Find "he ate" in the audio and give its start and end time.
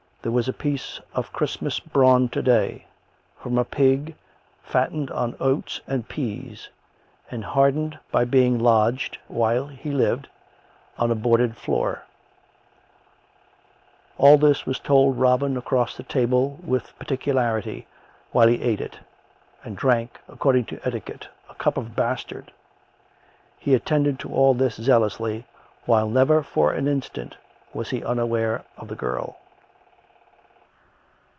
18.47-18.79